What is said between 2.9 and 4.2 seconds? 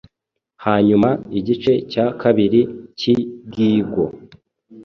cyigiigo,